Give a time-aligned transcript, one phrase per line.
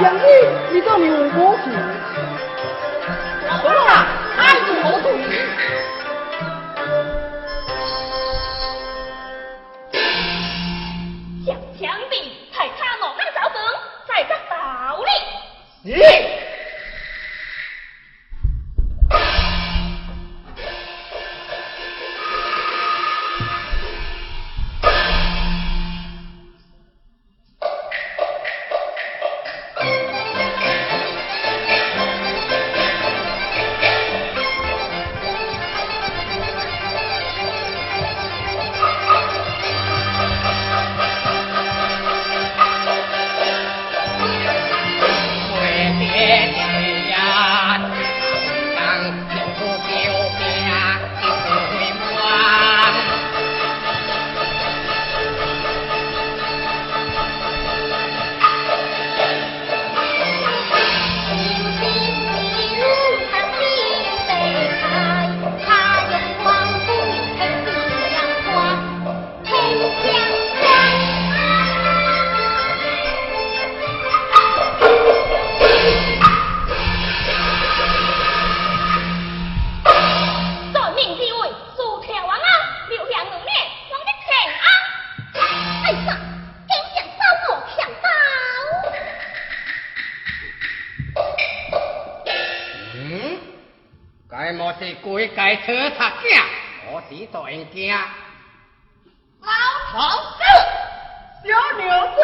[0.00, 0.24] 给，爱到相机，
[0.72, 1.62] 你做牛魔术。
[3.48, 4.06] 好啦，
[4.38, 5.20] 爱是好主意。
[11.44, 12.14] 向强兵，
[12.52, 13.54] 太他罗汉招生，
[14.08, 14.56] 在这道
[15.02, 16.29] 理。
[94.60, 94.80] 是。
[94.80, 96.42] 是鬼界车贼囝，
[96.90, 98.06] 我是大冤家。
[99.40, 99.50] 老
[99.92, 99.98] 头
[100.38, 100.40] 子，
[101.44, 102.18] 小娘子，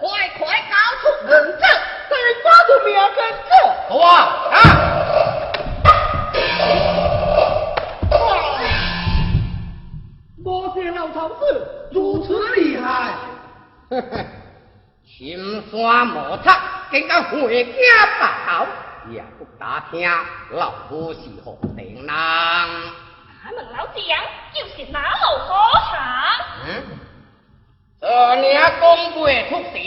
[0.00, 1.62] 快快交出人证，
[2.08, 2.12] 再
[2.42, 3.50] 抓住命根子。
[3.88, 4.08] 好啊，
[4.52, 4.56] 啊！
[10.42, 13.14] 莫见老头子如此厉害，
[13.90, 14.24] 呵呵，
[15.06, 16.50] 青山莫测，
[16.90, 17.72] 竟敢回家
[18.18, 18.66] 报仇。
[19.10, 20.10] 也不打听，
[20.50, 22.08] 老夫是何等人？
[22.08, 24.02] 俺问老将，
[24.52, 25.56] 就是哪路所
[25.90, 25.96] 长？
[26.66, 26.68] 嗯，
[28.00, 29.78] 这娘公会出事，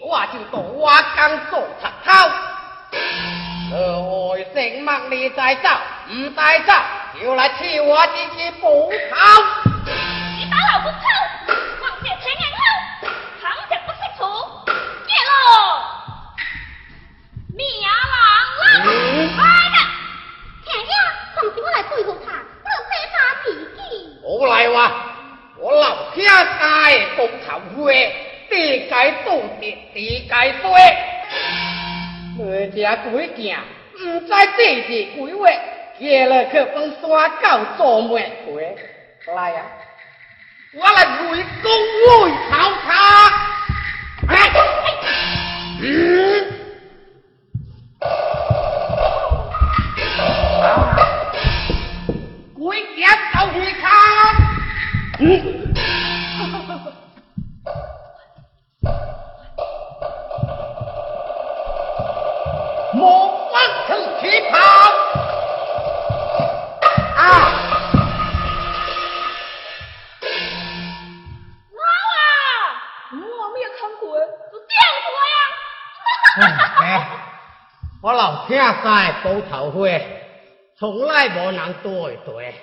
[0.00, 2.10] 我就到瓦岗做贼头。
[3.70, 5.68] 这外姓麦你再走，
[6.10, 6.72] 唔在走，
[7.20, 8.92] 就来替我自己报仇。
[9.86, 10.96] 你打老不抽，
[24.46, 24.92] 来哇！
[25.56, 26.44] 我老兄家
[27.16, 28.12] 报仇会，
[28.50, 30.64] 地界都地，地界衰。
[32.36, 33.56] 你这鬼囝，
[34.00, 35.48] 唔知地是鬼话，
[35.98, 37.44] 结了去帮山狗
[37.76, 38.76] 做咩鬼？
[39.34, 39.62] 来呀！
[40.74, 41.70] 我来围攻
[42.24, 43.53] 围巢他！
[78.24, 80.00] 我老听在报头会。
[80.78, 82.54] 从来无人对对，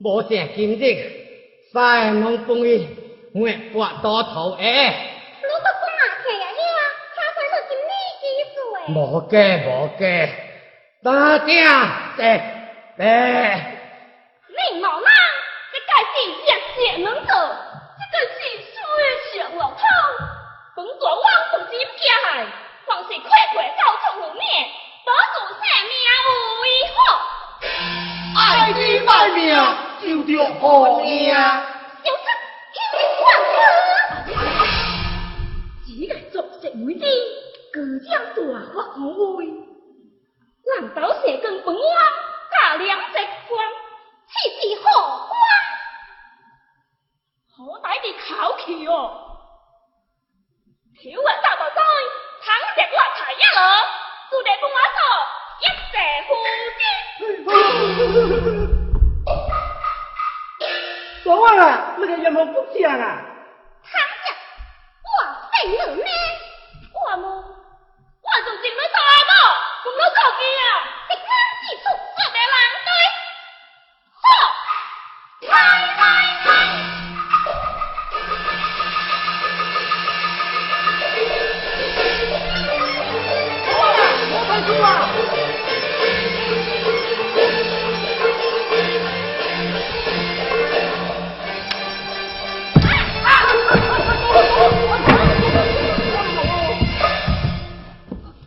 [0.00, 2.88] 无正今日，三农帮伊
[3.32, 4.88] 我刮多头诶。
[5.36, 6.66] 你都讲啊，听呀呀，
[7.14, 8.58] 他才是今年几岁？
[8.92, 8.98] 无
[9.30, 10.02] 假无假，
[11.04, 11.46] 大正
[12.16, 12.42] 对
[12.96, 13.06] 对。
[14.48, 15.08] 你老人，
[15.72, 17.30] 这该是热血能者，
[17.94, 18.36] 这个是
[18.66, 19.78] 水上老头，
[20.74, 21.22] 本大王
[21.52, 22.02] 不知不惊，
[22.84, 24.42] 凡是快快告出门面，
[25.08, 25.96] 保住性命
[26.60, 26.98] 为好。
[28.36, 28.38] 爱
[28.72, 29.40] 你卖命
[30.02, 30.62] 就着好
[31.00, 32.06] 命，小
[32.74, 32.94] 七听
[33.24, 33.56] 万岁，
[35.86, 37.02] 只个作食每天，
[37.72, 37.76] 各
[38.06, 38.38] 将大
[38.74, 39.02] 发无
[39.36, 39.40] 威，
[40.76, 41.82] 难道是跟本王
[42.52, 43.14] 加两只
[43.48, 43.66] 官，
[44.28, 44.86] 岂是好
[45.26, 45.32] 官？
[47.56, 48.28] 好歹的口
[48.64, 48.92] 气哦！
[51.00, 51.80] 挑我大宝仔，
[52.44, 53.58] 倘若我才一了，
[54.48, 55.00] 就得跟我做。
[55.60, 55.92] 一石
[56.26, 56.30] 夫
[56.78, 56.82] 金。
[61.22, 61.62] 说话了，
[61.98, 63.04] 那个有没不讲啊？
[63.84, 64.26] 唐家，
[65.04, 65.08] 我
[65.52, 66.02] 废了呢？
[66.94, 67.24] 我么？
[68.22, 68.98] 我就进了大
[69.28, 69.32] 么？
[69.84, 70.60] 怎么搞的呀？
[71.10, 71.22] 一枪
[71.62, 71.92] 一出，我
[72.32, 72.56] 的狼
[72.86, 72.90] 队，
[74.22, 74.24] 好，
[75.40, 75.60] 来来
[75.96, 76.07] 来。
[84.76, 85.08] 啊！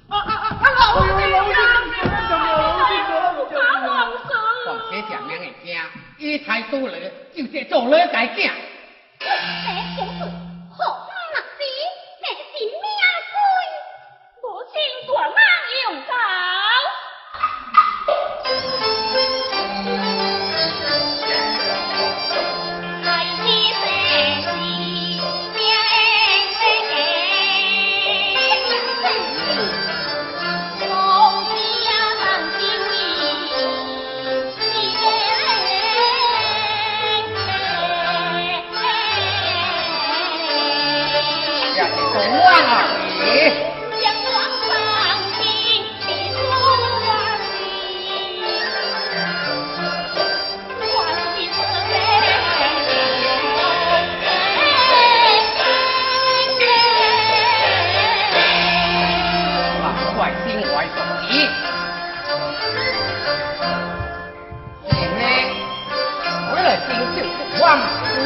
[0.09, 0.15] 啊！
[0.61, 0.81] 他老
[1.15, 1.57] 命啊！
[2.01, 2.09] 他
[2.51, 2.53] 老
[2.89, 2.91] 命！
[3.09, 3.89] 我不怕皇
[4.27, 4.29] 上。
[4.65, 5.69] 况且下面的惊，
[6.19, 6.93] 他太粗了，
[7.35, 8.39] 就这做你该惊。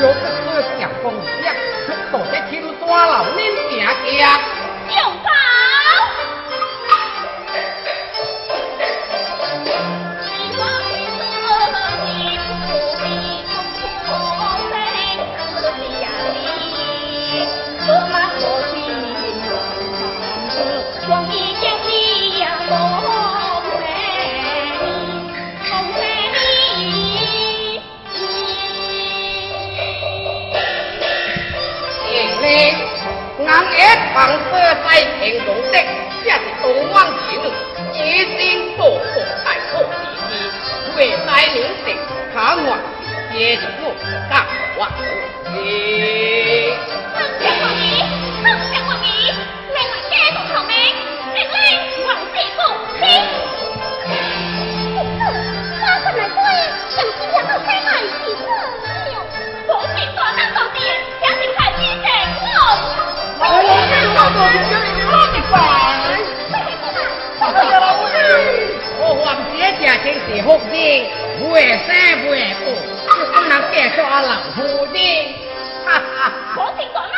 [0.01, 0.91] Các ngươi sẽ nhắm
[4.17, 4.54] 家
[40.95, 41.87] 国泰民安
[42.33, 42.79] 抗倭的
[43.33, 43.61] 接着
[44.29, 44.47] 大
[44.77, 44.89] 王
[45.43, 46.44] 的
[70.45, 71.09] 福的，
[71.39, 72.65] 不会三不会五，
[73.09, 74.61] 就不能干上老夫
[74.93, 74.97] 的。
[75.83, 77.09] 哈哈，我听讲啊，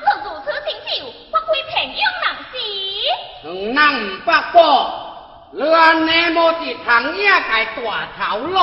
[0.00, 2.56] 我如此请秀，不愧平庸人士。
[3.44, 4.30] 嗯，那五八
[5.52, 7.30] 你，那么是唐也界
[7.82, 8.56] 大头了。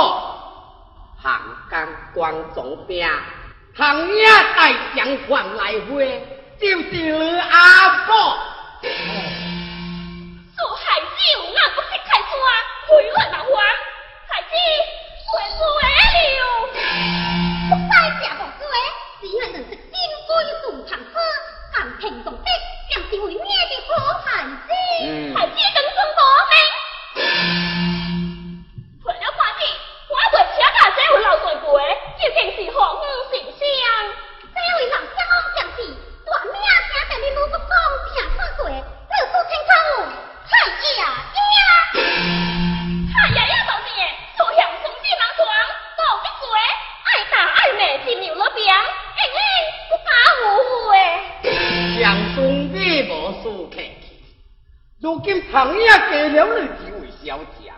[1.21, 3.07] 行干关总兵，
[3.77, 6.25] 唐也带将官来会，
[6.59, 8.15] 就是你阿伯。
[10.55, 12.33] 做海酒，俺不是开船，
[12.88, 13.55] 回我拿王。
[14.27, 14.50] 孩子
[15.25, 15.88] 回不来
[16.36, 16.39] 了
[17.69, 18.75] 不再嫁不出去
[19.22, 19.96] 只能认识金
[20.27, 20.29] 龟
[20.62, 21.15] 送堂客
[21.74, 22.46] 行情动的
[22.89, 24.69] 将是为咩的好孩子
[25.36, 26.19] 孩子等中国
[26.50, 26.51] 飞
[29.03, 29.62] 快点快点
[30.10, 31.79] 我要回家看谁老帅不会
[32.22, 32.66] 究竟是
[55.57, 57.75] 行也给了你几位小将，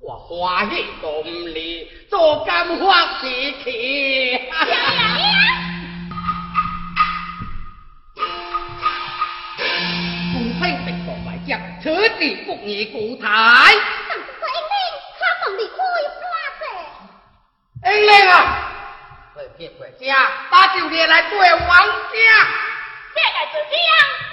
[0.00, 1.22] 我欢喜恭
[1.54, 4.40] 你做敢发脾气。
[10.32, 13.28] 不配被做外家，此地不宜孤台。
[17.82, 18.72] 英灵啊，
[19.34, 21.68] 快撇回家，把酒店来对王家，
[23.12, 24.29] 别来自啊。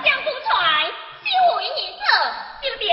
[0.00, 0.86] 将不传
[1.20, 2.02] 休为女子
[2.60, 2.88] 对不对